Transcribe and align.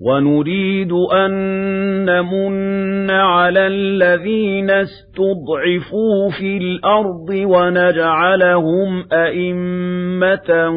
وَنُرِيدُ 0.00 0.92
أَن 0.92 1.30
نَّمُنَّ 2.04 3.10
عَلَى 3.10 3.66
الَّذِينَ 3.66 4.70
اسْتُضْعِفُوا 4.70 6.30
فِي 6.40 6.56
الْأَرْضِ 6.56 7.28
وَنَجْعَلَهُمْ 7.30 9.04
أَئِمَّةً 9.12 10.68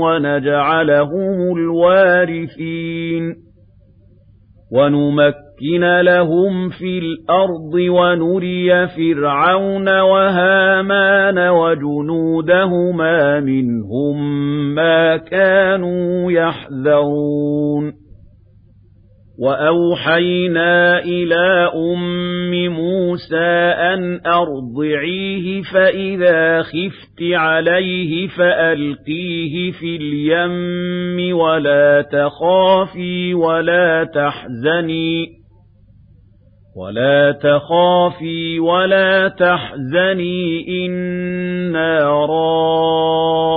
وَنَجْعَلَهُمُ 0.00 1.56
الْوَارِثِينَ. 1.56 3.34
وَنُمَكِّنَ 4.72 6.00
لَهُمْ 6.00 6.68
فِي 6.68 6.98
الْأَرْضِ 6.98 7.74
وَنُرِيَ 7.74 8.86
فِرْعَوْنَ 8.86 10.00
وَهَامَانَ 10.00 11.38
وَجُنُودَهُمَا 11.48 13.40
مِنْهُم 13.40 14.16
مَّا 14.74 15.16
كَانُوا 15.16 16.32
يَحْذَرُونَ. 16.32 18.05
وَأَوْحَيْنَا 19.38 20.98
إِلَىٰ 21.04 21.70
أُمِّ 21.74 22.72
مُوسَىٰ 22.72 23.74
أَنْ 23.92 24.20
أَرْضِعِيهِ 24.26 25.62
فَإِذَا 25.62 26.62
خِفْتِ 26.62 27.22
عَلَيْهِ 27.22 28.28
فَأَلْقِيهِ 28.28 29.72
فِي 29.72 29.96
الْيَمِّ 29.96 31.36
وَلَا 31.36 32.02
تَخَافِي 32.02 33.34
وَلَا 33.34 34.04
تَحْزَنِي 34.04 35.28
وَلَا 36.76 37.32
تَخَافِي 37.32 38.60
وَلَا 38.60 39.28
تَحْزَنِي 39.28 40.64
إِنَّا 40.86 42.10
رَادُّوهُ 42.26 43.56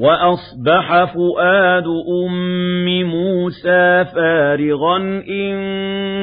وَأَصْبَحَ 0.00 1.12
فُؤَادُ 1.14 1.84
أُمِّ 2.24 2.86
مُوسَىٰ 3.02 4.04
فَارِغًا 4.14 4.96
إِن 5.28 5.52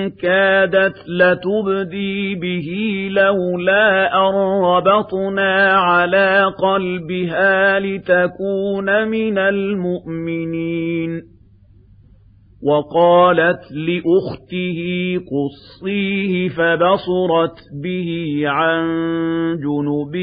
كَادَتْ 0.09 0.97
لَتُبْدِي 1.07 2.35
بِهِ 2.35 2.69
لَوْلَا 3.11 4.15
أَن 4.15 4.33
رَّبَطْنَا 4.63 5.73
عَلَىٰ 5.73 6.53
قَلْبِهَا 6.63 7.79
لِتَكُونَ 7.79 9.07
مِنَ 9.07 9.37
الْمُؤْمِنِينَ 9.37 11.21
وَقَالَتْ 12.63 13.61
لِأُخْتِهِ 13.71 14.79
قُصِّيهِ 15.33 16.49
فَبَصُرَتْ 16.49 17.59
بِهِ 17.83 18.41
عَن 18.45 18.83
جُنُبٍ 19.63 20.15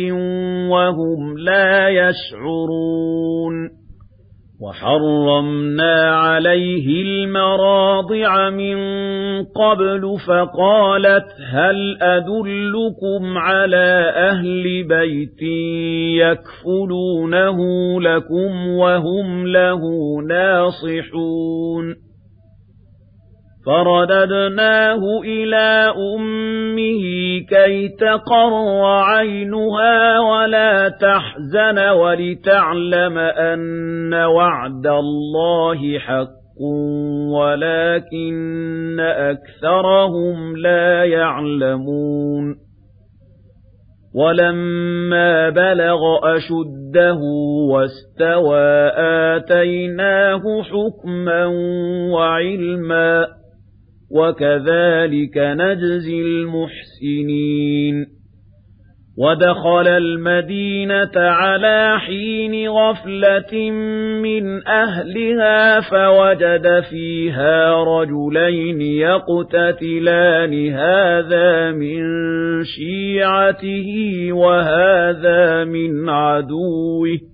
وَهُمْ 0.71 1.39
لَا 1.39 1.89
يَشْعُرُونَ 1.89 3.14
وَحَرَّمْنَا 4.65 6.17
عَلَيْهِ 6.17 7.03
الْمَرَاضِعَ 7.03 8.51
مِن 8.51 8.77
قَبْلُ 9.45 10.17
فَقَالَتْ 10.29 11.27
هَلْ 11.53 11.99
أَدُلُّكُمْ 12.03 13.39
عَلَىٰ 13.39 14.13
أَهْلِ 14.31 14.65
بَيْتٍ 14.89 15.43
يَكْفُلُونَهُ 16.25 17.59
لَكُمْ 18.01 18.69
وَهُمْ 18.69 19.47
لَهُ 19.47 19.81
نَاصِحُونَ 20.29 22.04
فَرَدَدْنَاهُ 23.67 25.03
إِلَىٰ 25.25 25.95
أُمِّهِ 26.17 27.03
كَيْ 27.49 27.89
تَقَرَّ 27.89 28.85
عَيْنُهَا 28.85 30.19
وَلَا 30.21 30.89
تَحْزَنَ 30.89 31.79
وَلِتَعْلَمَ 31.79 33.19
أَنَّ 33.19 34.15
وَعْدَ 34.15 34.87
اللَّهِ 34.87 35.99
حَقٌّ 35.99 36.61
وَلَٰكِنَّ 37.33 39.01
أَكْثَرَهُمْ 39.01 40.57
لَا 40.57 41.05
يَعْلَمُونَ 41.05 42.57
وَلَمَّا 44.15 45.51
بَلَغَ 45.51 46.03
أَشُدَّهُ 46.37 47.21
وَاسْتَوَىٰ 47.71 48.91
آتَيْنَاهُ 49.37 50.63
حُكْمًا 50.63 51.47
وَعِلْمًا 52.13 53.27
وَكَذَلِكَ 54.15 55.39
نَجْزِي 55.39 56.21
الْمُحْسِنِينَ. 56.21 58.07
وَدَخَلَ 59.19 59.89
الْمَدِينَةَ 59.89 61.17
عَلَىٰ 61.17 61.99
حِينِ 61.99 62.69
غَفْلَةٍ 62.69 63.71
مِّنْ 64.23 64.69
أَهْلِهَا 64.69 65.81
فَوَجَدَ 65.81 66.81
فِيهَا 66.91 67.85
رَجُلَيْنِ 67.85 68.81
يَقْتَتِلَانِ 68.81 70.53
هَٰذَا 70.73 71.71
مِن 71.71 72.00
شِيعَتِهِ 72.65 73.88
وَهَٰذَا 74.33 75.65
مِنْ 75.65 76.09
عَدُوِّهِ. 76.09 77.34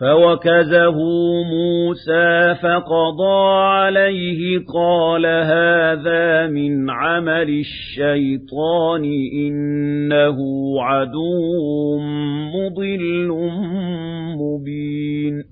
فَوَكَزَهُ 0.00 0.96
مُوسَىٰ 1.52 2.54
فَقَضَىٰ 2.62 3.64
عَلَيْهِ 3.64 4.58
قَالَ 4.74 5.26
هَٰذَا 5.26 6.46
مِنْ 6.46 6.90
عَمَلِ 6.90 7.48
الشَّيْطَانِ 7.60 9.02
ۖ 9.02 9.06
إِنَّهُ 9.34 10.36
عَدُوٌّ 10.82 11.98
مُّضِلٌّ 12.56 13.28
مُّبِينٌ 14.40 15.42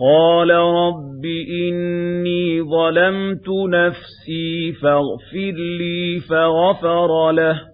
قَالَ 0.00 0.50
رَبِّ 0.50 1.24
إِنِّي 1.68 2.62
ظَلَمْتُ 2.62 3.48
نَفْسِي 3.68 4.72
فَاغْفِرْ 4.82 5.56
لِي 5.78 6.20
فَغَفَرَ 6.20 7.30
لَهُ 7.32 7.71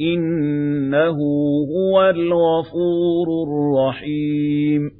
إِنَّهُ 0.00 1.18
هُوَ 1.74 2.10
الْغَفُورُ 2.10 3.28
الرَّحِيمُ 3.46 4.90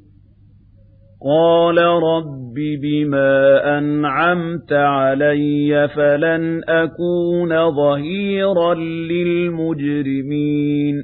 قَالَ 1.25 1.77
رَبِّ 1.77 2.55
بِمَا 2.81 3.77
أَنْعَمْتَ 3.77 4.73
عَلَيَّ 4.73 5.87
فَلَنْ 5.87 6.61
أَكُونَ 6.69 7.71
ظَهِيرًا 7.75 8.73
لِلْمُجْرِمِينَ 9.11 10.95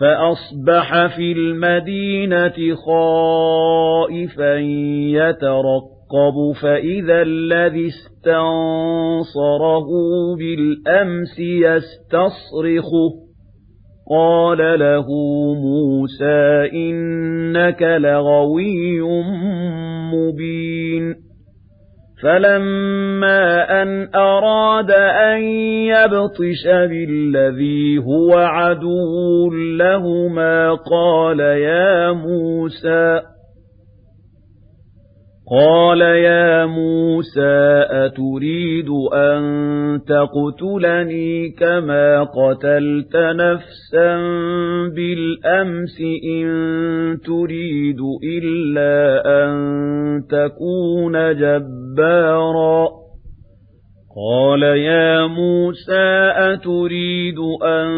فَأَصْبَحَ 0.00 1.16
فِي 1.16 1.32
الْمَدِينَةِ 1.32 2.74
خَائِفًا 2.86 4.54
يَتَرَقَّبُ 5.18 5.91
يَعْقَبُ 6.12 6.52
فَإِذَا 6.62 7.22
الَّذِي 7.22 7.86
اسْتَنصَرَهُ 7.86 9.86
بِالْأَمْسِ 10.38 11.38
يَسْتَصْرِخُهُ 11.38 13.10
قَالَ 14.10 14.78
لَهُ 14.78 15.06
مُوسَى 15.54 16.70
إِنَّكَ 16.74 17.82
لَغَوِيٌّ 17.82 19.00
مُبِينٌ 20.14 21.14
فَلَمَّا 22.22 23.82
أَنْ 23.82 24.08
أَرَادَ 24.14 24.90
أَنْ 25.30 25.42
يَبْطِشَ 25.94 26.64
بِالَّذِي 26.66 27.98
هُوَ 27.98 28.34
عَدُوٌّ 28.34 29.50
لَهُمَا 29.78 30.74
قَالَ 30.74 31.40
يَا 31.40 32.12
مُوسَى 32.12 33.31
قَالَ 35.50 36.00
يَا 36.00 36.66
مُوسَىٰ 36.66 37.86
أَتُرِيدُ 37.90 38.88
أَن 39.14 39.42
تَقْتُلَنِي 40.06 41.50
كَمَا 41.50 42.22
قَتَلْتَ 42.24 43.16
نَفْسًا 43.16 44.16
بِالْأَمْسِ 44.94 46.00
إِن 46.34 46.46
تُرِيدُ 47.26 47.98
إِلَّا 48.24 49.22
أَن 49.44 49.52
تَكُونَ 50.30 51.34
جَبَّارًا 51.36 53.01
قَالَ 54.16 54.62
يَا 54.62 55.26
مُوسَىٰ 55.26 56.32
أَتُرِيدُ 56.52 57.38
أَن 57.64 57.88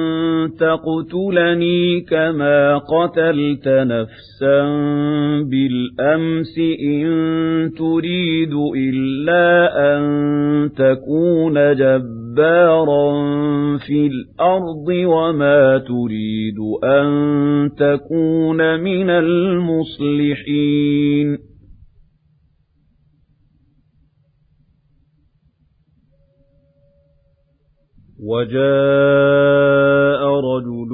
تَقْتُلَنِي 0.61 2.01
كَمَا 2.01 2.79
قَتَلْتَ 2.79 3.69
نَفْسًا 3.69 4.63
بِالْأَمْسِ 5.51 6.59
إِن 6.83 7.05
تُرِيدُ 7.79 8.55
إِلَّا 8.77 9.71
أَن 9.97 10.03
تَكُونَ 10.79 11.55
جَبَّارًا 11.75 13.13
فِي 13.87 14.07
الْأَرْضِ 14.07 14.89
وَمَا 14.89 15.79
تُرِيدُ 15.79 16.59
أَن 16.85 17.07
تَكُونَ 17.79 18.81
مِنَ 18.81 19.11
الْمُصْلِحِينَ 19.11 20.35
وَجَاءَ 28.27 30.23
رَجُلٌ 30.25 30.93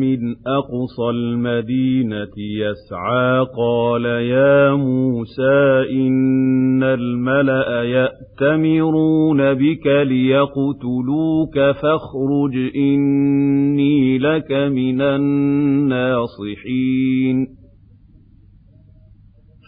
مِّنْ 0.00 0.20
أَقْصَى 0.46 1.06
الْمَدِينَةِ 1.10 2.34
يَسْعَىٰ 2.38 3.46
قَالَ 3.56 4.04
يَا 4.04 4.74
مُوسَىٰ 4.74 5.86
إِنَّ 5.90 6.82
الْمَلَأَ 6.82 7.82
يَأْتَمِرُونَ 7.82 9.54
بِكَ 9.54 9.86
لِيَقْتُلُوكَ 9.86 11.54
فَاخْرُجْ 11.54 12.56
إِنِّي 12.76 14.18
لَكَ 14.18 14.52
مِنَ 14.52 15.00
النَّاصِحِينَ. 15.00 16.26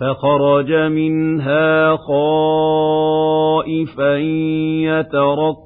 فَخَرَجَ 0.01 0.73
مِنْهَا 0.73 1.97
خَائِفًا 1.97 3.07
يَتَرَقَّبُ 4.87 5.66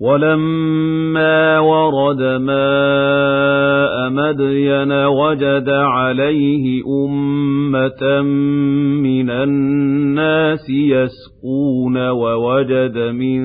وَلَمَّا 0.00 1.58
وَرَدَ 1.58 2.22
مَاءَ 2.42 4.10
مَدْيَنَ 4.10 4.92
وَجَدَ 4.92 5.68
عَلَيْهِ 5.68 6.82
أُمَّةً 7.06 8.22
مِّنَ 9.02 9.30
النَّاسِ 9.30 10.70
يَسْقُونَ 10.70 12.08
وَوَجَدَ 12.08 12.98
مِن 12.98 13.40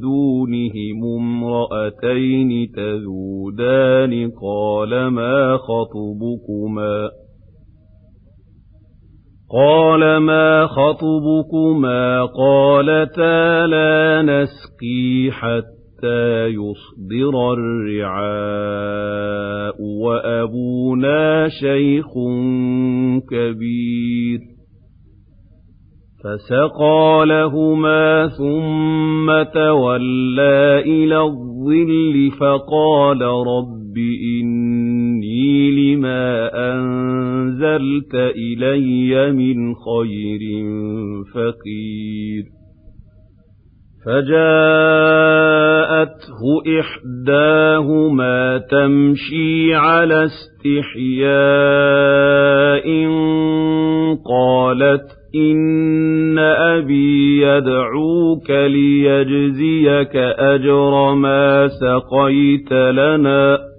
دُونِهِمُ 0.00 1.00
امْرَأَتَيْنِ 1.20 2.68
تَذُودَانِ 2.76 4.30
قَالَ 4.42 5.06
مَا 5.06 5.56
خَطْبُكُمَا 5.56 7.08
قَالَ 9.50 10.16
مَا 10.16 10.66
خَطْبُكُمَا 10.66 12.24
قَالَتَا 12.24 13.66
لَا 13.66 14.22
نَسْقِي 14.22 15.30
حَتَّىٰ 15.30 15.73
حَتَّىٰ 16.04 16.48
يُصْدِرَ 16.48 17.52
الرِّعَاءُ 17.52 18.14
وَأَبُونَا 19.82 21.48
شَيْخٌ 21.48 22.14
كَبِيرٌ. 23.30 24.40
فَسَقَىٰ 26.24 27.24
لَهُمَا 27.26 28.28
ثُمَّ 28.28 29.42
تَوَلَّىٰ 29.54 30.82
إِلَى 30.86 31.20
الظِّلِّ 31.20 32.30
فَقَالَ 32.40 33.22
رَبِّ 33.22 33.98
إِنِّي 34.40 35.70
لِمَا 35.70 36.50
أَنزَلْتَ 36.72 38.14
إِلَيَّ 38.14 39.32
مِنْ 39.32 39.74
خَيْرٍ 39.74 40.40
فَقِيرٌ. 41.34 42.63
فَجَاءَتْهُ 44.06 44.40
إِحْدَاهُمَا 46.80 48.58
تَمْشِي 48.58 49.74
عَلَى 49.74 50.24
اسْتِحْيَاءٍ 50.24 51.24
قَالَتْ 54.28 55.06
إِنَّ 55.34 56.38
أَبِي 56.38 57.40
يَدْعُوكَ 57.42 58.50
لِيَجْزِيَكَ 58.50 60.16
أَجْرَ 60.38 61.14
مَا 61.14 61.68
سَقَيْتَ 61.68 62.72
لَنَا 62.72 63.73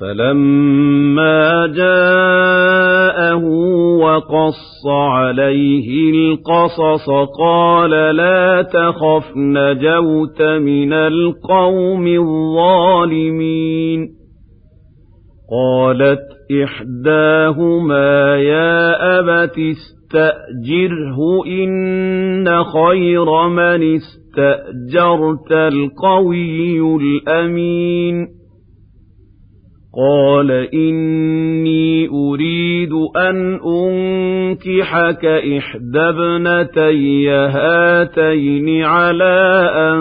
فَلَمَّا 0.00 1.66
جَاءَهُ 1.66 3.44
وَقَصَّ 4.02 4.86
عَلَيْهِ 4.86 6.10
الْقَصَصَ 6.10 7.10
قَالَ 7.38 7.90
لَا 8.16 8.62
تَخَفْ 8.62 9.36
نَجَوْتَ 9.36 10.42
مِنَ 10.42 10.92
الْقَوْمِ 10.92 12.06
الظَّالِمِينَ 12.06 14.08
قَالَتْ 15.50 16.20
إِحْدَاهُمَا 16.64 18.36
يَا 18.36 19.18
أَبَتِ 19.18 19.58
اسْتَأْجِرْهُ 19.58 21.46
إِنَّ 21.46 22.64
خَيْرَ 22.64 23.48
مَنِ 23.48 23.94
اسْتَأْجَرْتَ 23.94 25.52
الْقَوِيُّ 25.52 26.80
الْأَمِينُ 26.80 28.43
قال 29.96 30.50
إني 30.74 32.08
أريد 32.08 32.92
أن 33.16 33.60
أنكحك 33.66 35.24
إحدى 35.24 35.98
ابنتي 35.98 37.30
هاتين 37.30 38.84
على 38.84 39.70
أن 39.74 39.98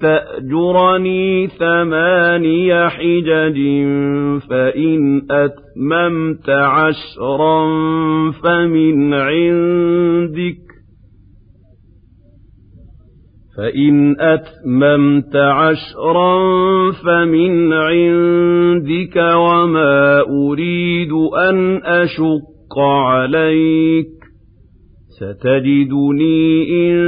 تأجرني 0.00 1.46
ثماني 1.46 2.88
حجج 2.88 3.58
فإن 4.50 5.22
أتممت 5.30 6.50
عشرا 6.50 7.66
فمن 8.30 9.14
عندك 9.14 10.67
فإن 13.58 14.16
أتممت 14.20 15.36
عشرا 15.36 16.38
فمن 16.92 17.72
عندك 17.72 19.16
وما 19.16 20.20
أريد 20.20 21.12
أن 21.50 21.76
أشق 21.84 22.78
عليك 22.78 24.18
ستجدني 25.18 26.66
إن 26.90 26.98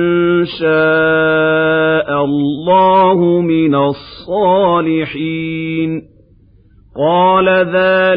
شاء 0.58 2.24
الله 2.24 3.40
من 3.40 3.74
الصالحين 3.74 5.49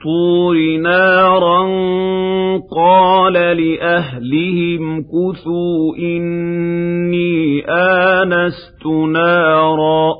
الطور 0.00 0.56
نارا 0.82 1.62
قال 2.76 3.32
لأهلهم 3.32 5.02
كثوا 5.02 5.96
إني 5.98 7.64
آنست 7.68 8.86
نارا. 9.12 10.14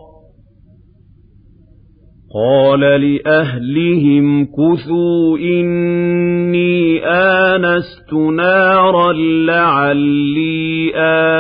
قال 2.35 2.81
لأهلهم 2.81 4.45
كثوا 4.45 5.39
إني 5.39 7.07
آنست 7.07 8.13
نارا 8.13 9.13
لعلي 9.47 10.93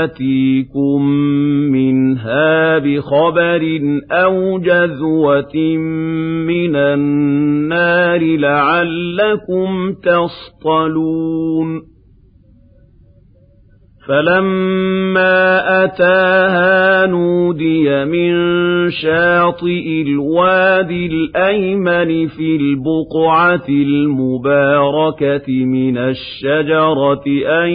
آتيكم 0.02 1.02
منها 2.20 2.78
بخبر 2.78 3.80
أو 4.10 4.58
جذوة 4.58 5.56
من 6.46 6.76
النار 6.76 8.36
لعلكم 8.36 9.94
تصطلون 10.02 11.82
فَلَمَّا 14.10 15.84
أَتَاهَا 15.84 17.06
نُودِيَ 17.06 18.04
مِن 18.04 18.32
شَاطِئِ 18.90 20.02
الْوَادِ 20.02 20.90
الْأَيْمَنِ 20.90 22.26
فِي 22.26 22.56
الْبُقْعَةِ 22.56 23.68
الْمُبَارَكَةِ 23.68 25.64
مِنَ 25.64 25.98
الشَّجَرَةِ 25.98 27.24
أَن 27.62 27.70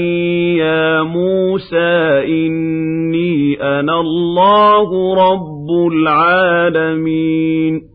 يَا 0.59 1.03
مُوسَىٰ 1.03 2.23
إِنِّي 2.27 3.57
أَنَا 3.61 3.99
اللَّهُ 3.99 5.15
رَبُّ 5.15 5.69
الْعَالَمِينَ 5.93 7.94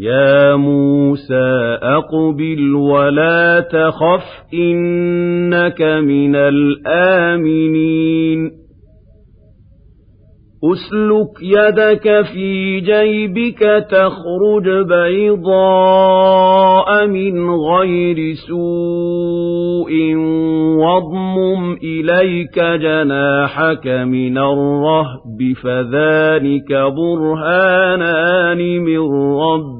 يَا 0.00 0.56
مُوسَىٰ 0.56 1.78
أَقْبِلْ 1.82 2.74
وَلَا 2.74 3.60
تَخَفْ 3.60 4.24
إِنَّكَ 4.54 5.82
مِنَ 5.82 6.36
الْآمِنِينَ 6.36 7.90
أُسْلُكْ 10.64 11.42
يَدَكَ 11.42 12.22
فِي 12.32 12.80
جَيْبِكَ 12.80 13.86
تَخْرُجْ 13.90 14.68
بَيْضَاءَ 14.88 15.86
مِنْ 17.06 17.50
غَيْرِ 17.50 18.34
سُوءٍ 18.48 19.92
وَاضْمُمْ 20.80 21.76
إِلَيْكَ 21.84 22.60
جَنَاحَكَ 22.60 23.86
مِنَ 23.86 24.38
الرَّهْبِ 24.38 25.38
فَذَانِكَ 25.62 26.72
بُرْهَانَانِ 26.72 28.58
مِنْ 28.80 29.79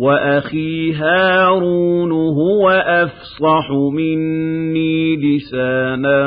وَأَخِي 0.00 0.92
هَارُونُ 0.94 2.12
هُوَ 2.12 2.68
أَفْصَحُ 2.70 3.70
مِنِّي 3.92 5.16
لِسَانًا 5.16 6.22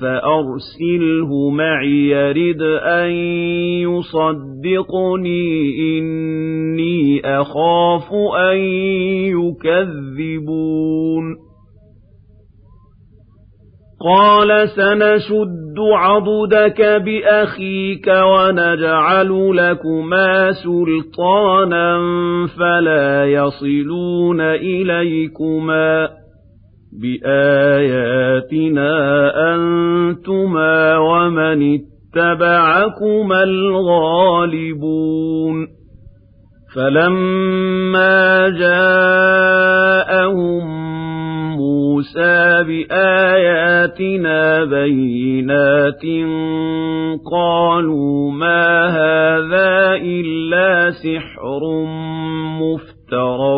فَأَرْسِلْهُ 0.00 1.50
مَعِيَ 1.50 2.12
يَرِدْ 2.12 2.62
أَن 2.84 3.10
يُصَدِّقُنِي 3.88 5.48
إِنِّي 5.98 7.20
أَخَافُ 7.24 8.12
أَن 8.52 8.58
يُكَذِّبُونِ 9.40 11.24
قَالَ 14.04 14.68
سَنَشُدُّ 14.68 15.78
عَضُدَكَ 15.94 16.82
بِأَخِيكَ 16.82 18.08
وَنَجْعَلُ 18.08 19.56
لَكُمَا 19.56 20.52
سُلْطَانًا 20.52 21.98
فَلَا 22.58 23.24
يَصِلُونَ 23.24 24.40
إِلَيْكُمَا 24.40 26.08
بِآيَاتِنَا 27.02 28.92
أَنتُمَا 29.54 30.98
وَمَنِ 30.98 31.78
اتَّبَعَكُمَا 31.78 33.42
الْغَالِبُونَ 33.42 34.92
فَلَمَّا 36.74 38.48
جَاءَهُم 38.48 40.02
مُوسَىٰ 42.02 42.64
بِآيَاتِنَا 42.66 44.64
بَيِّنَاتٍ 44.64 46.04
قَالُوا 47.32 48.30
مَا 48.30 48.86
هَٰذَا 48.90 49.94
إِلَّا 50.02 50.90
سِحْرٌ 50.90 51.60
مُّفْتَرًى 52.62 53.56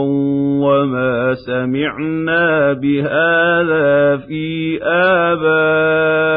وَمَا 0.60 1.34
سَمِعْنَا 1.46 2.72
بِهَٰذَا 2.72 4.16
فِي 4.16 4.78
آبَائِنَا 5.32 6.34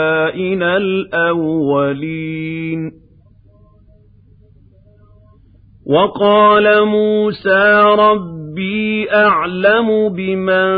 الْأَوَّلِينَ 0.78 2.28
وقال 5.88 6.86
موسى 6.86 7.82
ربي 8.58 9.12
أعلم 9.14 10.10
بمن 10.10 10.70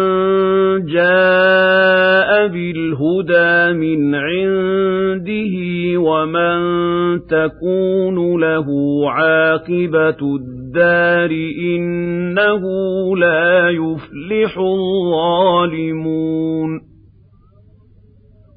جاء 0.86 2.48
بالهدى 2.48 3.74
من 3.77 4.15
عنده 4.15 5.55
ومن 6.00 6.59
تكون 7.27 8.39
له 8.39 8.67
عاقبة 9.12 10.36
الدار 10.36 11.31
إنه 11.75 12.63
لا 13.17 13.69
يفلح 13.69 14.57
الظالمون 14.57 16.09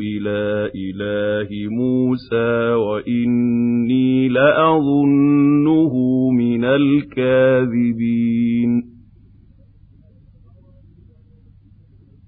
إلى 0.00 0.70
إله 0.76 1.48
موسى 1.70 2.74
وإني 2.74 4.28
لأظنه 4.28 5.94
من 6.30 6.64
الكاذبين. 6.64 8.14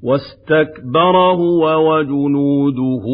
واستكبر 0.03 1.17
هو 1.17 1.93
وجنوده 1.93 3.07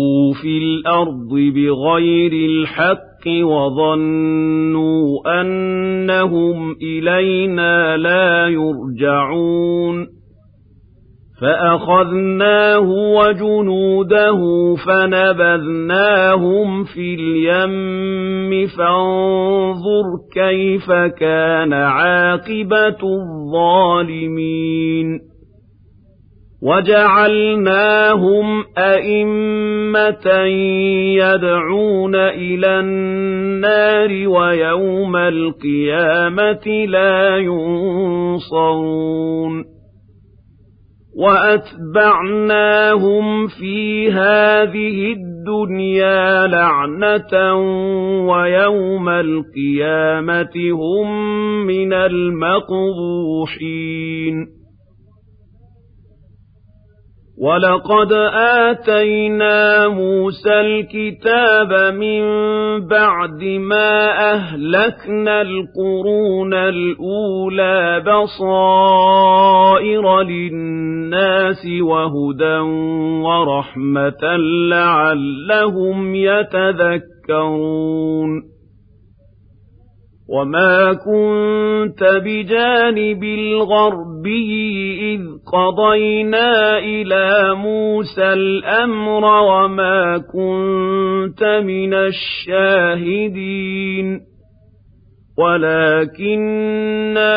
في 0.43 0.59
الأرض 0.59 1.33
بغير 1.55 2.33
الحق 2.33 3.29
وظنوا 3.43 5.05
أنهم 5.41 6.73
إلينا 6.73 7.97
لا 7.97 8.49
يرجعون. 8.49 10.22
فأخذناه 11.43 12.89
وجنوده 12.91 14.41
فنبذناهم 14.87 16.85
في 16.85 17.15
اليم 17.15 18.67
فانظر 18.67 20.05
كيف 20.35 20.91
كان 21.21 21.73
عاقبة 21.73 22.99
الظالمين 23.03 24.53
وَجَعَلْنَاهُمْ 26.63 28.47
أَئِمَّةً 28.79 30.45
يَدْعُونَ 31.19 32.15
إِلَى 32.15 32.81
النَّارِ 32.81 34.29
وَيَوْمَ 34.29 35.17
الْقِيَامَةِ 35.17 36.87
لَا 36.87 37.37
يُنصَرُونَ 38.17 38.93
وَأَتْبَعْنَاهُمْ 41.17 42.67
فِي 43.47 44.11
هَٰذِهِ 44.13 45.13
الدُّنْيَا 45.13 46.47
لَعْنَةً 46.47 47.55
وَيَوْمَ 48.27 49.09
الْقِيَامَةِ 49.09 50.71
هُم 50.73 51.09
مِّنَ 51.67 51.93
الْمَقْبُوحِينَ 51.93 53.03
وَلَقَدْ 57.43 58.13
آتَيْنَا 58.71 59.89
مُوسَى 59.89 60.61
الْكِتَابَ 60.61 61.95
مِن 61.95 62.23
بَعْدِ 62.87 63.45
مَا 63.45 64.33
أَهْلَكْنَا 64.35 65.43
الْقُرُونَ 65.43 66.55
الْأُولَىٰ 66.55 68.03
بَصَائِرَ 68.07 69.43
لِلنَّاسِ 70.23 71.67
وَهُدًى 71.83 72.59
وَرَحْمَةً 73.27 74.37
لَّعَلَّهُمْ 74.71 76.15
يَتَذَكَّرُونَ 76.15 77.03
وَمَا 80.33 80.93
كُنتَ 80.93 82.05
بِجَانِبِ 82.25 83.23
الْغَرْبِيِّ 83.25 84.55
إِذْ 85.15 85.21
قَضَيْنَا 85.53 86.79
إِلَىٰ 86.79 87.55
مُوسَى 87.55 88.33
الْأَمْرَ 88.33 89.25
وَمَا 89.25 90.19
كُنتَ 90.19 91.45
مِنَ 91.45 91.95
الشَّاهِدِينَ 91.95 93.41
وَلَٰكِنَّا 95.39 97.35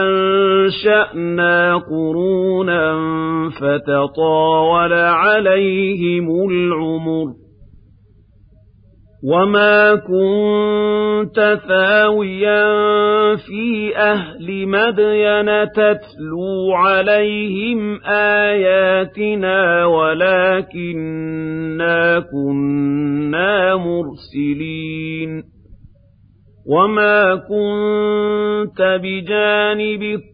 أَنشَأْنَا 0.00 1.76
قُرُونًا 1.76 2.86
فَتَطَاوَلَ 3.60 4.92
عَلَيْهِمُ 4.92 6.26
الْعُمُرُ 6.50 7.43
وَمَا 9.24 9.94
كُنتَ 9.94 11.58
ثَاوِيًا 11.68 12.64
فِي 13.36 13.96
أَهْلِ 13.96 14.66
مَدْيَنَ 14.68 15.68
تَتْلُو 15.72 16.72
عَلَيْهِمْ 16.74 18.00
آيَاتِنَا 18.04 19.84
وَلَٰكِنَّا 19.86 21.20
كُنَّا 22.20 23.76
مُرْسِلِينَ 23.76 25.42
وَمَا 26.68 27.34
كُنتَ 27.34 29.00
بِجَانِبِ 29.02 30.33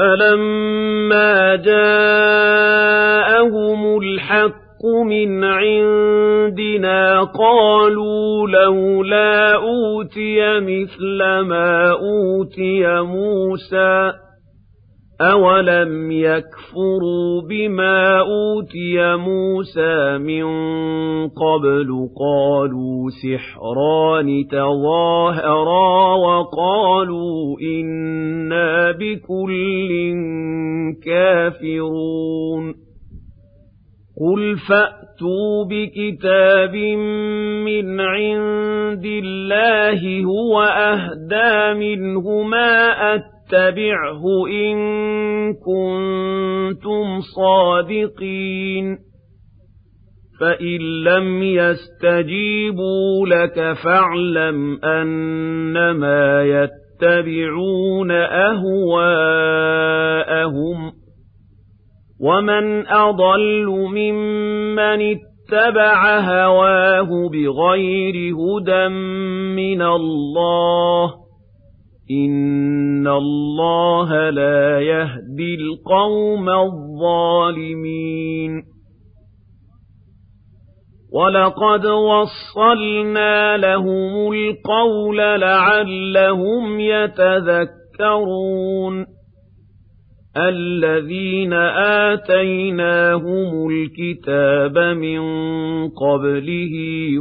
فَلَمَّا 0.00 1.56
جَاءَهُمُ 1.56 1.98
الْحَقُّ 3.98 4.82
مِنْ 5.04 5.44
عِندِنَا 5.44 7.20
قَالُوا 7.20 8.48
لَوْلَا 8.48 9.54
أُوتِيَ 9.54 10.60
مِثْلَ 10.60 11.40
مَا 11.40 11.90
أُوتِيَ 11.90 13.00
مُوسَىٰ 13.00 14.12
أَوَلَمْ 15.20 16.12
يَكْفُرُوا 16.12 17.42
بِمَا 17.48 18.20
أُوتِيَ 18.20 19.16
مُوسَىٰ 19.16 20.18
مِن 20.18 20.44
قَبْلُ 21.28 22.08
قَالُوا 22.20 23.10
سِحْرَانِ 23.10 24.44
تَظَاهَرَا 24.50 26.14
وَقَالُوا 26.16 27.56
إِنَّا 27.60 28.90
بِكُلٍّ 28.92 29.90
كَافِرُونَ 31.04 32.74
قُلْ 34.20 34.56
فَأْتُوا 34.68 35.64
بِكِتَابٍ 35.64 36.74
مِّنْ 37.64 38.00
عِندِ 38.00 39.04
اللَّهِ 39.04 40.24
هُوَ 40.24 40.62
أَهْدَىٰ 40.62 41.74
مِنْهُ 41.74 42.42
مَا 42.42 43.14
اتَّبِعْهُ 43.52 44.22
إِن 44.48 44.76
كُنتُمْ 45.54 47.20
صَادِقِينَ. 47.36 48.98
فَإِن 50.40 50.78
لَّمْ 51.04 51.42
يَسْتَجِيبُوا 51.42 53.26
لَكَ 53.26 53.76
فَاعْلَمْ 53.84 54.84
أَنَّمَا 54.84 56.44
يَتَّبِعُونَ 56.44 56.80
يتبعون 57.02 58.10
أهواءهم. 58.10 58.92
ومن 62.20 62.86
أضل 62.86 63.66
ممن 63.66 65.16
اتبع 65.16 66.18
هواه 66.20 67.08
بغير 67.32 68.34
هدى 68.34 68.88
من 69.56 69.82
الله 69.82 71.14
إِنَّ 72.10 73.06
اللَّهَ 73.06 74.30
لَا 74.30 74.80
يَهْدِي 74.80 75.54
الْقَوْمَ 75.54 76.48
الظَّالِمِينَ 76.48 77.90
وَلَقَدْ 81.12 81.86
وَصَّلْنَا 81.86 83.56
لَهُمُ 83.56 84.32
الْقَوْلَ 84.32 85.16
لَعَلَّهُمْ 85.16 86.80
يَتَذَكَّرُونَ 86.80 87.86
الَّذِينَ 90.36 91.52
آتَيْنَاهُمُ 92.12 93.68
الْكِتَابَ 93.70 94.78
مِن 94.96 95.20
قَبْلِهِ 95.88 96.74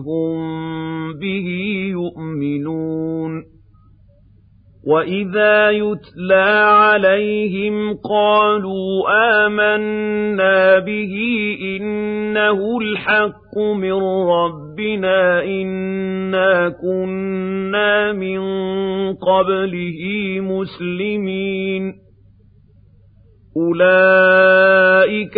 هُم 0.06 0.40
بِهِ 1.14 1.48
يُؤْمِنُونَ 1.92 3.59
وَإِذَا 4.88 5.70
يُتْلَىٰ 5.70 6.52
عَلَيْهِمْ 6.72 7.94
قَالُوا 8.10 9.04
آمَنَّا 9.46 10.80
بِهِ 10.80 11.14
إِنَّهُ 11.62 12.80
الْحَقُّ 12.82 13.58
مِن 13.58 13.94
رَّبِّنَا 14.32 15.44
إِنَّا 15.44 16.70
كُنَّا 16.70 18.14
مِن 18.14 18.40
قَبْلِهِ 19.16 20.02
مُسْلِمِينَ 20.40 21.94
أُولَٰئِكَ 23.58 25.38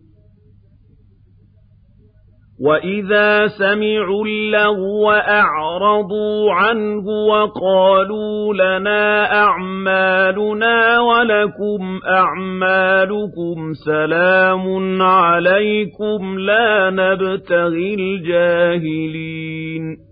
وَإِذَا 2.61 3.47
سَمِعُوا 3.47 4.25
اللَّغْوَ 4.25 5.11
أَعْرَضُوا 5.11 6.53
عَنْهُ 6.53 7.05
وَقَالُوا 7.29 8.53
لَنَا 8.53 9.33
أَعْمَالُنَا 9.43 10.99
وَلَكُمْ 10.99 11.99
أَعْمَالُكُمْ 12.07 13.73
سَلَامٌ 13.85 15.01
عَلَيْكُمْ 15.01 16.39
لَا 16.39 16.89
نَبْتَغِي 16.89 17.93
الْجَاهِلِينَ 17.93 20.10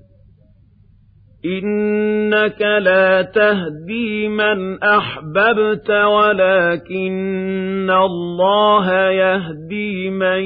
إِنَّكَ 1.46 2.62
لَا 2.62 3.22
تَهْدِي 3.22 4.28
مَنْ 4.28 4.84
أَحْبَبْتَ 4.84 5.90
وَلَكِنَّ 5.92 7.90
اللَّهَ 7.90 8.94
يَهْدِي 9.10 10.10
مَن 10.10 10.44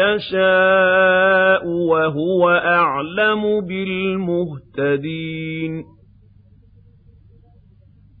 يَشَاءُ 0.00 1.66
وَهُوَ 1.66 2.50
أَعْلَمُ 2.50 3.60
بِالْمُهْتَدِينَ 3.68 5.14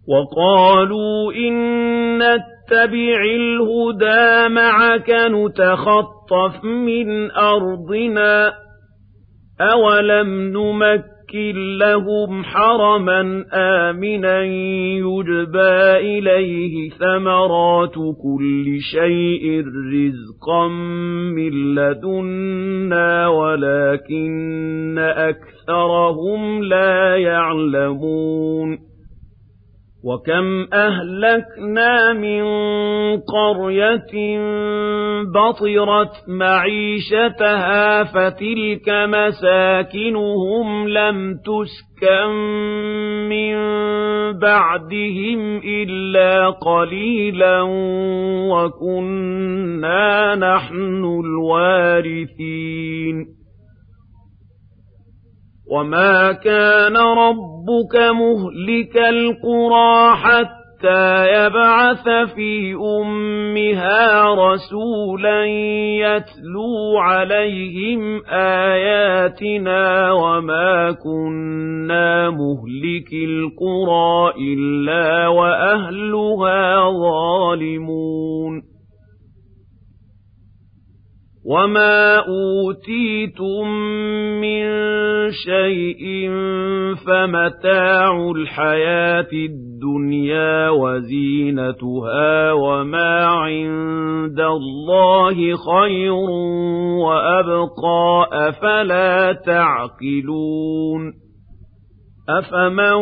وَقَالُوا 0.08 1.32
إِن 1.32 1.54
نَّتَّبِعِ 2.18 3.24
الْهُدَىٰ 3.24 4.48
مَعَكَ 4.48 5.10
نُتَخَطَّفْ 5.10 6.64
مِنْ 6.64 7.30
أَرْضِنَا 7.30 8.52
أَوَلَمْ 9.60 10.28
نُمَكِّنْ 10.52 11.13
نُمَكِّن 11.24 11.78
لَّهُمْ 11.78 12.44
حَرَمًا 12.44 13.44
آمِنًا 13.52 14.42
يُجْبَىٰ 14.98 15.96
إِلَيْهِ 16.18 16.90
ثَمَرَاتُ 16.90 17.94
كُلِّ 17.94 18.78
شَيْءٍ 18.80 19.64
رِّزْقًا 19.92 20.68
مِّن 21.36 21.74
لَّدُنَّا 21.74 23.28
وَلَٰكِنَّ 23.28 24.98
أَكْثَرَهُمْ 24.98 26.62
لَا 26.62 27.16
يَعْلَمُونَ 27.16 28.78
وَكَمْ 30.04 30.66
أَهْلَكْنَا 30.72 32.12
مِن 32.12 32.44
قَرْيَةٍ 33.20 34.38
بَطِرَتْ 35.34 36.14
مَعِيشَتَهَا 36.28 38.04
فَتِلْكَ 38.04 38.88
مَسَاكِنُهُمْ 38.88 40.88
لَمْ 40.88 41.34
تُسْكَن 41.34 42.28
مِّن 43.28 43.54
بَعْدِهِمْ 44.38 45.60
إِلَّا 45.64 46.50
قَلِيلًا 46.50 47.62
وَكُنَّا 48.52 50.34
نَحْنُ 50.34 51.04
الْوَارِثِينَ 51.24 53.16
وَمَا 55.74 56.32
كَانَ 56.32 56.96
رَبُّكَ 56.96 57.94
مُهْلِكَ 57.96 58.96
الْقُرَىٰ 58.96 60.16
حَتَّىٰ 60.16 61.26
يَبْعَثَ 61.34 62.08
فِي 62.34 62.74
أُمِّهَا 62.74 64.24
رَسُولًا 64.34 65.44
يَتْلُو 66.06 66.98
عَلَيْهِمْ 66.98 68.22
آيَاتِنَا 68.30 70.12
وَمَا 70.12 70.92
كُنَّا 70.92 72.30
مُهْلِكِي 72.30 73.24
الْقُرَىٰ 73.24 74.32
إِلَّا 74.38 75.28
وَأَهْلُهَا 75.28 76.90
ظَالِمُونَ 76.90 78.73
وَمَا 81.44 82.16
أُوتِيتُم 82.16 83.68
مِّن 84.40 84.64
شَيْءٍ 85.30 86.30
فَمَتَاعُ 87.06 88.30
الْحَيَاةِ 88.36 89.28
الدُّنْيَا 89.32 90.68
وَزِينَتُهَا 90.68 92.52
وَمَا 92.52 93.24
عِندَ 93.26 94.40
اللَّهِ 94.40 95.34
خَيْرٌ 95.56 96.12
وَأَبْقَىٰ 97.04 98.24
ۚ 98.26 98.32
أَفَلَا 98.32 99.32
تَعْقِلُونَ 99.32 101.23
أَفَمَن 102.28 102.92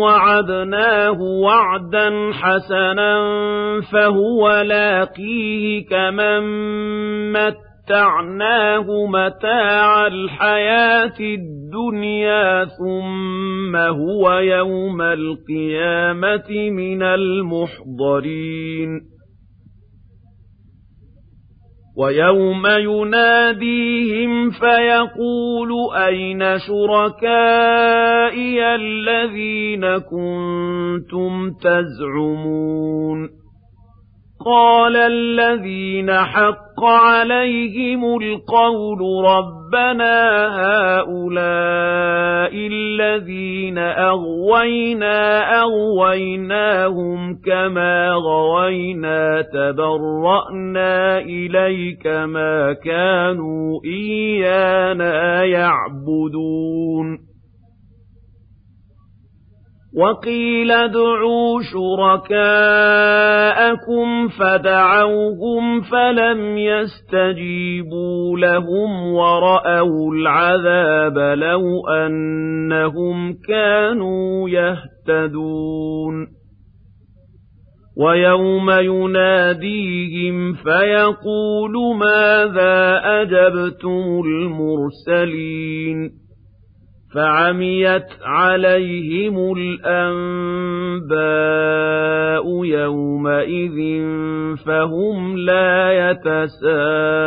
وَعَدْنَاهُ 0.00 1.18
وَعْدًا 1.20 2.30
حَسَنًا 2.32 3.14
فَهُوَ 3.92 4.62
لَاقِيهِ 4.62 5.86
كَمَن 5.90 6.42
مَّتَّعْنَاهُ 7.32 9.06
مَتَاعَ 9.06 10.06
الْحَيَاةِ 10.06 11.18
الدُّنْيَا 11.20 12.64
ثُمَّ 12.64 13.76
هُوَ 13.76 14.32
يَوْمَ 14.32 15.00
الْقِيَامَةِ 15.02 16.70
مِنَ 16.70 17.02
الْمُحْضَرِينَ 17.02 18.34
وَيَوْمَ 21.96 22.66
يُنَادِيهِمْ 22.66 24.50
فَيَقُولُ 24.50 25.94
أَيْنَ 25.96 26.58
شُرَكَائِيَ 26.58 28.74
الَّذِينَ 28.74 29.98
كُنتُمْ 29.98 31.50
تَزْعُمُونَ 31.62 33.43
قَالَ 34.44 34.96
الَّذِينَ 34.96 36.12
حَقَّ 36.12 36.84
عَلَيْهِمُ 36.84 38.04
الْقَوْلُ 38.16 39.24
رَبَّنَا 39.24 40.20
هَٰؤُلَاءِ 40.56 42.52
الَّذِينَ 42.54 43.78
أَغْوَيْنَا 43.78 45.18
أَغْوَيْنَاهُمْ 45.62 47.38
كَمَا 47.46 48.12
غَوَيْنَا 48.12 49.42
تَبَرَّأْنَا 49.42 51.18
إِلَيْكَ 51.18 52.06
مَا 52.06 52.72
كَانُوا 52.72 53.80
إِيَّانَا 53.84 55.44
يَعْبُدُونَ 55.44 57.33
وَقِيلَ 59.96 60.70
ادْعُوا 60.70 61.60
شُرَكَاءَكُمْ 61.62 62.38
فَدَعَوْهُمْ 64.28 65.80
فَلَمْ 65.80 66.58
يَسْتَجِيبُوا 66.58 68.38
لَهُمْ 68.38 69.12
وَرَأَوُا 69.14 70.14
الْعَذَابَ 70.14 71.18
لَوْ 71.38 71.88
أَنَّهُمْ 72.06 73.34
كَانُوا 73.48 74.48
يَهْتَدُونَ. 74.50 76.26
وَيَوْمَ 77.96 78.70
يُنَادِيهِمْ 78.70 80.52
فَيَقُولُ 80.52 81.96
مَاذَا 81.98 83.00
أَجَبْتُمُ 83.22 84.22
الْمُرْسَلِينَ؟ 84.26 86.23
فَعَمِيَتْ 87.14 88.06
عَلَيْهِمُ 88.22 89.52
الْأَنبَاءُ 89.56 90.34
يَوْمَئِذٍ 92.64 93.78
فَهُمْ 94.66 95.38
لَا 95.38 96.10
يَتَسَاءَلُونَ. 96.10 97.24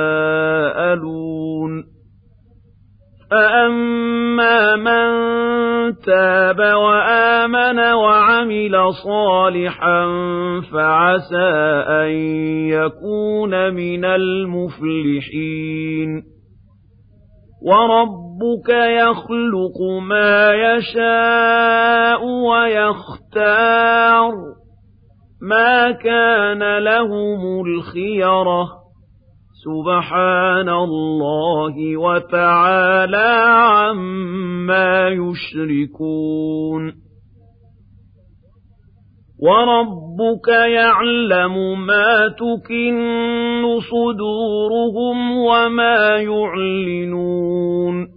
فَأَمَّا 3.32 4.76
مَن 4.76 5.10
تَابَ 6.06 6.60
وَآمَنَ 6.60 7.80
وَعَمِلَ 7.80 8.93
صَالِحًا 8.93 10.06
فَعَسَىٰ 10.73 11.84
أَن 11.88 12.10
يَكُونَ 12.69 13.73
مِنَ 13.73 14.06
الْمُفْلِحِينَ. 14.06 15.17
وَرَبُّكَ 18.38 18.69
يَخْلُقُ 18.69 19.82
مَا 20.10 20.54
يَشَاءُ 20.54 22.26
وَيَخْتَارُ 22.26 24.32
ۗ 24.32 24.34
مَا 25.41 25.91
كَانَ 25.91 26.78
لَهُمُ 26.84 27.65
الْخِيَرَةُ 27.65 28.63
ۚ. 28.63 28.67
سُبْحَانَ 29.65 30.69
اللَّهِ 30.69 31.97
وَتَعَالَىٰ 31.97 33.45
عَمَّا 33.50 35.08
يُشْرِكُونَ. 35.08 36.93
وَرَبُّكَ 39.41 40.47
يَعْلَمُ 40.47 41.86
مَا 41.86 42.28
تُكِنُّ 42.28 43.80
صُدُورُهُمْ 43.80 45.38
وَمَا 45.38 46.17
يُعْلِنُونَ. 46.17 48.16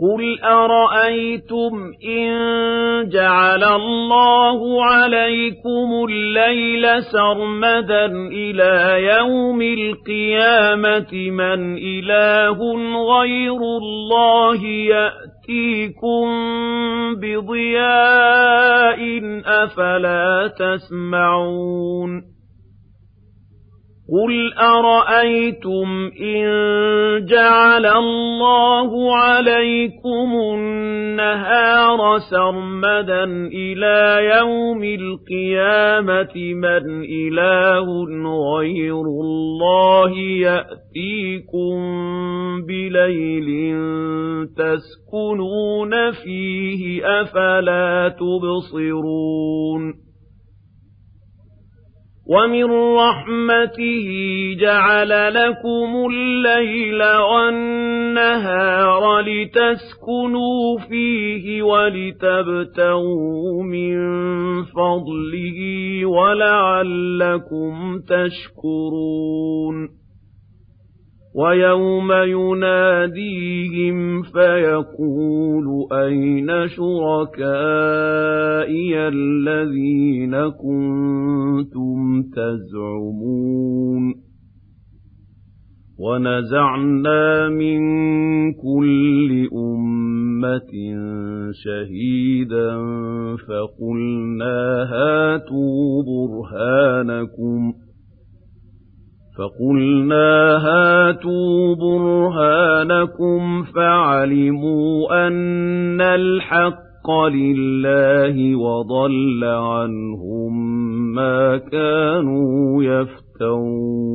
قُلْ 0.00 0.40
أَرَأَيْتُمْ 0.44 1.92
إِن 2.08 2.28
جَعَلَ 3.08 3.64
اللَّهُ 3.64 4.84
عَلَيْكُمُ 4.84 5.88
اللَّيْلَ 6.10 7.02
سَرْمَدًا 7.02 8.06
إِلَىٰ 8.32 9.02
يَوْمِ 9.14 9.62
الْقِيَامَةِ 9.62 11.12
مَنْ 11.30 11.76
إِلَٰهٌ 11.78 12.58
غَيْرُ 13.18 13.60
اللَّهِ 13.82 14.60
يَأْتِيكُم 14.66 16.26
بِضِيَاءٍ 17.14 18.98
ۖ 19.20 19.46
أَفَلَا 19.46 20.50
تَسْمَعُونَ 20.58 22.33
قُلْ 24.12 24.52
أَرَأَيْتُمْ 24.60 26.10
إِن 26.20 26.44
جَعَلَ 27.24 27.86
اللَّهُ 27.86 29.16
عَلَيْكُمُ 29.16 30.28
النَّهَارَ 30.54 32.18
سَرْمَدًا 32.30 33.24
إِلَىٰ 33.54 34.30
يَوْمِ 34.38 34.84
الْقِيَامَةِ 34.84 36.34
مَنْ 36.36 37.04
إِلَٰهٌ 37.04 37.86
غَيْرُ 38.56 39.00
اللَّهِ 39.24 40.12
يَأْتِيكُم 40.20 41.76
بِلَيْلٍ 42.68 43.48
تَسْكُنُونَ 44.56 46.10
فِيهِ 46.10 47.00
ۖ 47.00 47.04
أَفَلَا 47.04 48.08
تُبْصِرُونَ 48.20 50.03
وَمِن 52.26 52.64
رَّحْمَتِهِ 52.96 54.08
جَعَلَ 54.60 55.08
لَكُمُ 55.34 56.06
اللَّيْلَ 56.10 57.02
وَالنَّهَارَ 57.02 59.20
لِتَسْكُنُوا 59.20 60.78
فِيهِ 60.88 61.62
وَلِتَبْتَغُوا 61.62 63.62
مِن 63.62 63.96
فَضْلِهِ 64.64 65.58
وَلَعَلَّكُمْ 66.06 67.98
تَشْكُرُونَ 68.08 70.03
وَيَوْمَ 71.34 72.12
يُنَادِيهِمْ 72.12 74.22
فَيَقُولُ 74.22 75.86
أَيْنَ 75.92 76.68
شُرَكَائِيَ 76.68 77.48
الَّذِينَ 79.08 80.34
كُنتُمْ 80.50 82.22
تَزْعُمُونَ 82.22 84.14
وَنَزَعْنَا 85.98 87.48
مِن 87.48 87.80
كُلِّ 88.52 89.48
أُمَّةٍ 89.54 90.72
شَهِيدًا 91.64 92.76
فَقُلْنَا 93.48 94.60
هَاتُوا 94.94 96.02
بُرْهَانَكُمْ 96.02 97.72
ۖ 97.72 97.74
فَقُلْنَا 99.38 100.56
هَاتُوا 100.56 101.74
بُرْهَانَكُمْ 101.74 103.62
فَعَلِمُوا 103.62 105.26
أَنَّ 105.26 106.00
الْحَقَّ 106.00 107.10
لِلَّهِ 107.32 108.56
وَضَلَّ 108.56 109.44
عَنْهُم 109.44 110.52
مَّا 111.14 111.56
كَانُوا 111.56 112.84
يَفْتَرُونَ 112.84 114.14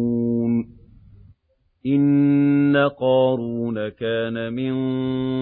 إِنَّ 1.85 2.77
قَارُونَ 2.99 3.89
كَانَ 3.89 4.53
مِن 4.53 4.73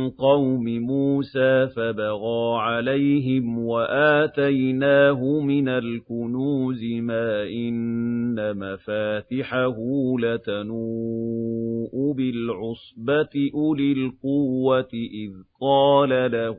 قَوْمِ 0.10 0.63
مُوسَىٰ 0.63 1.67
فَبَغَىٰ 1.76 2.60
عَلَيْهِمْ 2.62 3.60
وَآتَيْنَاهُ 3.60 5.39
مِنَ 5.39 5.67
الْكُنُوزِ 5.69 6.84
مَا 7.02 7.43
إِنَّ 7.43 8.58
مَفَاتِحَهُ 8.58 9.76
لَتَنُوءُ 10.19 12.13
بِالْعُصْبَةِ 12.13 13.50
أُولِي 13.54 13.91
الْقُوَّةِ 13.91 14.93
إِذْ 14.93 15.32
قَالَ 15.62 16.32
لَهُ 16.32 16.58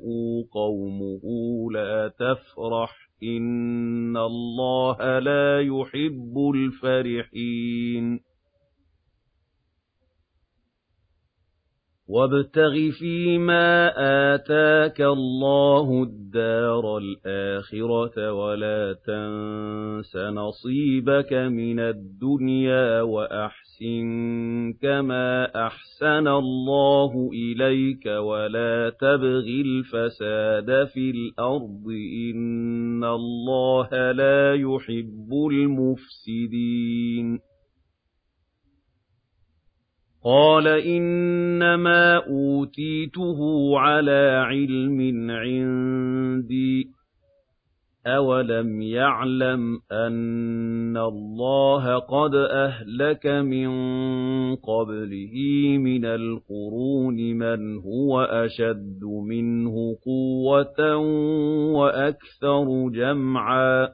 قَوْمُهُ 0.53 1.23
لَا 1.73 2.09
تَفْرَحْ 2.09 2.97
إِنَّ 3.23 4.17
اللَّهَ 4.17 5.19
لَا 5.19 5.61
يُحِبُّ 5.61 6.35
الْفَرِحِينَ 6.55 8.28
وَابْتَغِ 12.09 12.91
فِيمَا 12.99 13.93
آتَاكَ 14.35 15.01
اللَّهُ 15.01 16.03
الدَّارَ 16.03 16.99
الْآخِرَةَ 16.99 18.33
وَلَا 18.33 18.97
تَنسَ 19.07 20.17
نَصِيبَكَ 20.17 21.33
مِنَ 21.33 21.81
الدُّنْيَا 21.81 23.03
وَأَحْسِن 23.03 24.09
كَمَا 24.83 25.45
أَحْسَنَ 25.67 26.29
اللَّهُ 26.29 27.31
إِلَيْكَ 27.33 28.07
وَلَا 28.07 28.91
تَبْغِ 29.01 29.47
الْفَسَادَ 29.67 30.89
فِي 30.93 31.11
الْأَرْضِ 31.11 31.85
ۖ 31.85 31.91
إِنَّ 32.35 33.05
اللَّهَ 33.05 34.13
لَا 34.13 34.55
يُحِبُّ 34.55 35.31
الْمُفْسِدِينَ 35.51 37.48
قَالَ 40.31 40.67
إِنَّمَا 40.69 42.17
أُوتِيتُهُ 42.17 43.39
عَلَىٰ 43.79 44.43
عِلْمٍ 44.47 45.31
عِندِي. 45.31 46.89
أَوَلَمْ 48.07 48.83
يَعْلَمْ 48.83 49.81
أَنَّ 49.93 50.97
اللَّهَ 50.97 51.99
قَدْ 51.99 52.35
أَهْلَكَ 52.35 53.27
مِن 53.27 53.69
قَبْلِهِ 54.57 55.35
مِنَ 55.79 56.05
الْقُرُونِ 56.05 57.15
مَنْ 57.15 57.79
هُوَ 57.79 58.21
أَشَدُّ 58.21 59.05
مِنْهُ 59.05 59.97
قُوَّةً 60.05 60.97
وَأَكْثَرُ 61.73 62.89
جَمْعًا. 62.89 63.89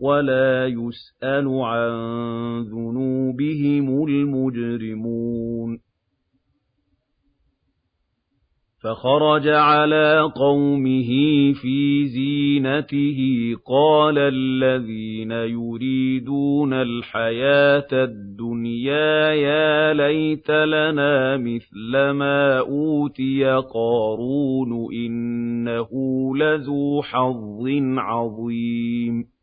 وَلَا 0.00 0.66
يُسْأَلُ 0.66 1.48
عَن 1.48 1.90
ذُنُوبِهِمُ 2.62 4.04
الْمُجْرِمُونَ 4.08 5.78
فَخَرَجَ 8.82 9.48
عَلَىٰ 9.48 10.32
قَوْمِهِ 10.36 11.10
فِي 11.52 12.06
زِينَتِهِ 12.06 13.20
قَالَ 13.66 14.18
الَّذِينَ 14.18 15.30
يُرِيدُونَ 15.30 16.72
الْحَيَاةَ 16.72 17.88
الدُّنْيَا 17.92 19.30
يَا 19.32 19.94
لَيْتَ 19.94 20.50
لَنَا 20.50 21.36
مِثْلَ 21.36 22.10
مَا 22.10 22.58
أُوتِيَ 22.58 23.44
قَارُونُ 23.74 24.94
إِنَّهُ 24.94 25.88
لَذُو 26.36 27.02
حَظٍّ 27.02 27.64
عَظِيمٍ 27.98 29.39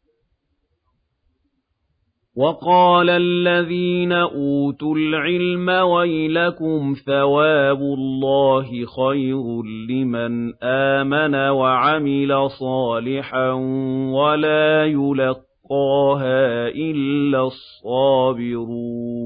وَقَالَ 2.37 3.09
الَّذِينَ 3.09 4.11
أُوتُوا 4.11 4.95
الْعِلْمَ 4.95 5.69
وَيْلَكُمْ 5.69 6.95
ثَوَابُ 7.05 7.81
اللَّهِ 7.81 8.85
خَيْرٌ 8.85 9.63
لِّمَنْ 9.89 10.53
آمَنَ 10.63 11.35
وَعَمِلَ 11.35 12.49
صَالِحًا 12.49 13.51
وَلَا 14.13 14.85
يُلَقَّاهَا 14.85 16.67
إِلَّا 16.67 17.41
الصَّابِرُونَ. 17.41 19.17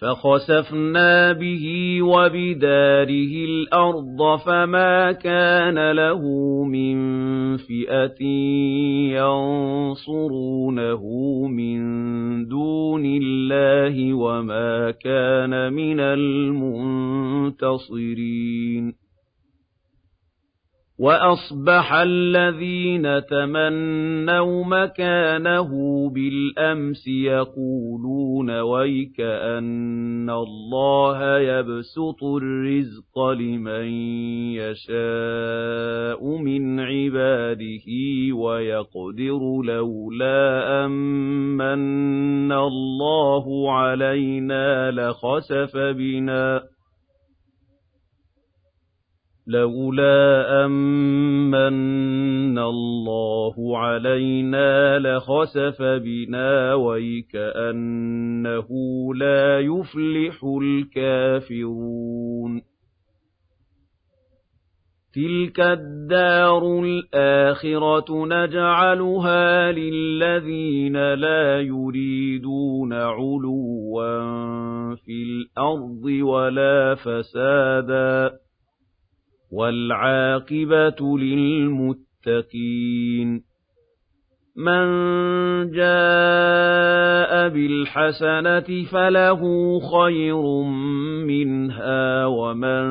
فَخَسَفْنَا 0.00 1.32
بِهِ 1.32 1.98
وَبِدَارِهِ 2.02 3.32
الْأَرْضَ 3.44 4.38
فَمَا 4.46 5.12
كَانَ 5.12 5.92
لَهُ 5.92 6.22
مِن 6.64 7.19
فِئَةٍ 7.56 8.22
يَنصُرُونَهُ 10.00 11.02
مِن 11.48 11.80
دُونِ 12.48 13.04
اللَّهِ 13.06 14.14
وَمَا 14.14 14.90
كَانَ 14.90 15.72
مِنَ 15.72 16.00
الْمُنتَصِرِينَ 16.00 17.50
وَأَصْبَحَ 21.00 21.92
الَّذِينَ 21.94 23.24
تَمَنَّوْا 23.24 24.64
مَكَانَهُ 24.64 25.70
بِالْأَمْسِ 26.10 27.08
يَقُولُونَ 27.08 28.60
وَيْكَأَنَّ 28.60 30.30
اللَّهَ 30.30 31.38
يَبْسُطُ 31.38 32.24
الرِّزْقَ 32.24 33.18
لِمَن 33.18 33.84
يَشَاءُ 34.60 36.36
مِنْ 36.36 36.80
عِبَادِهِ 36.80 37.86
وَيَقْدِرُ 38.32 39.62
لَوْلَا 39.64 40.84
أَن 40.84 40.90
مَّنَّ 41.56 42.52
اللَّهُ 42.52 43.72
عَلَيْنَا 43.72 44.90
لَخَسَفَ 44.90 45.76
بِنَا 45.76 46.62
لَوْلَا 49.50 50.64
أَن 50.64 50.70
مَّنَّ 51.50 52.58
اللَّهُ 52.58 53.78
عَلَيْنَا 53.78 54.98
لَخَسَفَ 54.98 55.82
بِنَا 55.82 56.74
وَيْكَأَنَّهُ 56.74 58.68
لَا 59.14 59.60
يُفْلِحُ 59.60 60.44
الْكَافِرُونَ. 60.62 62.62
تِلْكَ 65.14 65.60
الدَّارُ 65.60 66.82
الْآخِرَةُ 66.82 68.26
نَجْعَلُهَا 68.26 69.72
لِلَّذِينَ 69.72 71.14
لَا 71.14 71.60
يُرِيدُونَ 71.60 72.92
عُلُوًّا 72.92 74.20
فِي 74.94 75.22
الْأَرْضِ 75.22 76.04
وَلَا 76.04 76.94
فَسَادًا. 76.94 78.49
وَالْعَاقِبَةُ 79.52 81.18
لِلْمُتَّقِينَ 81.18 82.70
مَن 84.56 84.86
جَاءَ 85.70 87.48
بِالْحَسَنَةِ 87.48 88.84
فَلَهُ 88.92 89.40
خَيْرٌ 89.80 90.62
مِّنْهَا 91.26 92.26
وَمَن 92.26 92.84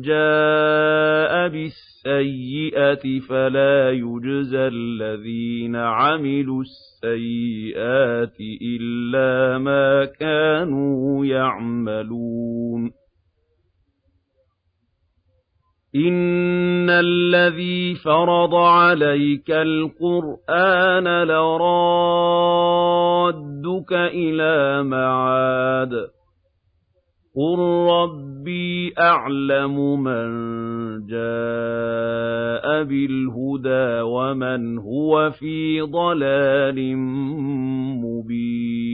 جَاءَ 0.00 1.48
بِالسَّيِّئَةِ 1.48 3.20
فَلَا 3.28 3.90
يُجْزَى 3.90 4.66
الَّذِينَ 4.66 5.76
عَمِلُوا 5.76 6.62
السَّيِّئَاتِ 6.62 8.36
إِلَّا 8.62 9.58
مَا 9.58 10.04
كَانُوا 10.04 11.26
يَعْمَلُونَ 11.26 13.05
إِنَّ 15.96 16.90
الَّذِي 16.90 17.94
فَرَضَ 17.94 18.54
عَلَيْكَ 18.54 19.50
الْقُرْآنَ 19.50 21.24
لَرَادُّكَ 21.24 21.92
إِلَىٰ 23.92 24.82
مَعَادٍ 24.84 25.90
ۚ 25.90 26.10
قُل 27.36 27.58
رَّبِّي 27.90 28.92
أَعْلَمُ 28.98 30.02
مَن 30.02 30.28
جَاءَ 31.06 32.82
بِالْهُدَىٰ 32.84 34.00
وَمَنْ 34.02 34.78
هُوَ 34.78 35.30
فِي 35.30 35.80
ضَلَالٍ 35.80 36.96
مُّبِينٍ 38.04 38.85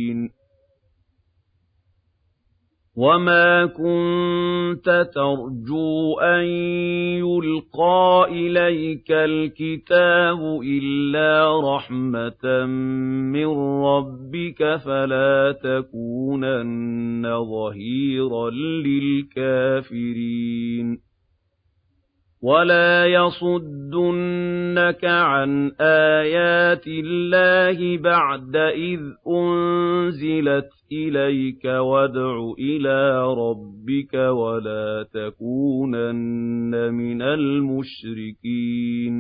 وَمَا 2.97 3.67
كُنتَ 3.67 5.09
تَرْجُو 5.15 6.19
أَن 6.21 6.45
يُلْقَىٰ 7.25 8.27
إِلَيْكَ 8.29 9.11
الْكِتَابُ 9.11 10.61
إِلَّا 10.65 11.61
رَحْمَةً 11.77 12.67
مِّن 13.33 13.47
رَّبِّكَ 13.85 14.77
فَلَا 14.85 15.53
تَكُونَنَّ 15.65 17.45
ظَهِيرًا 17.45 18.51
لِّلْكَافِرِينَ 19.41 20.33
وَلَا 22.43 23.07
يَصُدُّنَّكَ 23.07 25.05
عَنْ 25.05 25.73
آيَاتِ 25.81 26.87
اللَّهِ 26.87 27.99
بَعْدَ 27.99 28.57
إِذْ 28.57 29.01
أُنزِلَتْ 29.29 30.71
إِلَيْكَ 30.93 31.65
وَادْعُ 31.65 32.53
إِلَىٰ 32.59 33.35
رَبِّكَ 33.35 34.15
وَلَا 34.15 35.07
تَكُونَنَّ 35.15 36.95
مِنَ 36.95 37.23
الْمُشْرِكِينَ 37.23 39.15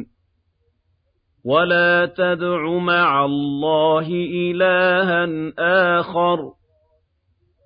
وَلَا 1.45 2.07
تَدْعُ 2.07 2.79
مَعَ 2.79 3.25
اللَّهِ 3.25 4.09
إِلَٰهًا 4.51 5.53
آخَرَ 5.99 6.37
ۖ 6.37 6.55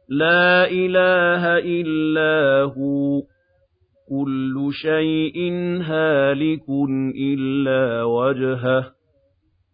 لَا 0.09 0.71
إِلَٰهَ 0.71 1.59
إِلَّا 1.59 2.63
هُوَ 2.63 3.36
كُلُّ 4.09 4.69
شَيْءٍ 4.73 5.53
هَالِكٌ 5.83 6.71
إِلَّا 7.17 8.03
وَجْهَهُ 8.05 8.81
ۚ 8.81 8.93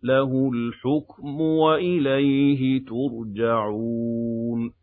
لَهُ 0.02 0.50
الْحُكْمُ 0.54 1.40
وَإِلَيْهِ 1.40 2.84
تُرْجَعُونَ. 2.84 4.81